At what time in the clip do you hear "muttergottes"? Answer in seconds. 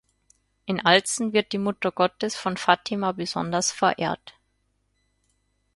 1.59-2.35